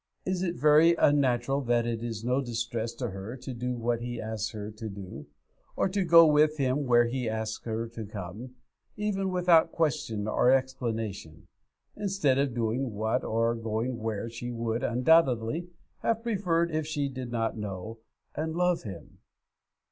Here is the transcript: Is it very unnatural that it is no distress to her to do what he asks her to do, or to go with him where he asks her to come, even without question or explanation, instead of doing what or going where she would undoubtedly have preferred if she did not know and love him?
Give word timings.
Is 0.25 0.41
it 0.41 0.55
very 0.55 0.95
unnatural 0.95 1.61
that 1.65 1.85
it 1.85 2.01
is 2.01 2.23
no 2.23 2.41
distress 2.41 2.91
to 2.95 3.11
her 3.11 3.37
to 3.37 3.53
do 3.53 3.75
what 3.77 4.01
he 4.01 4.19
asks 4.19 4.49
her 4.49 4.71
to 4.71 4.89
do, 4.89 5.27
or 5.75 5.87
to 5.89 6.03
go 6.03 6.25
with 6.25 6.57
him 6.57 6.87
where 6.87 7.05
he 7.05 7.29
asks 7.29 7.63
her 7.65 7.87
to 7.89 8.07
come, 8.07 8.55
even 8.97 9.29
without 9.29 9.71
question 9.71 10.27
or 10.27 10.49
explanation, 10.49 11.47
instead 11.95 12.39
of 12.39 12.55
doing 12.55 12.93
what 12.95 13.23
or 13.23 13.53
going 13.53 13.99
where 13.99 14.27
she 14.27 14.49
would 14.49 14.81
undoubtedly 14.81 15.67
have 15.99 16.23
preferred 16.23 16.71
if 16.71 16.87
she 16.87 17.07
did 17.07 17.31
not 17.31 17.55
know 17.55 17.99
and 18.33 18.55
love 18.55 18.81
him? 18.81 19.19